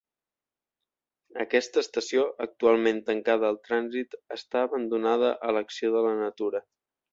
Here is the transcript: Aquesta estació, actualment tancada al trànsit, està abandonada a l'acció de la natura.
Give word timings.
Aquesta 1.43 1.81
estació, 1.83 2.23
actualment 2.47 3.03
tancada 3.11 3.51
al 3.51 3.61
trànsit, 3.69 4.19
està 4.39 4.67
abandonada 4.71 5.33
a 5.51 5.55
l'acció 5.59 5.95
de 5.99 6.05
la 6.11 6.19
natura. 6.27 6.67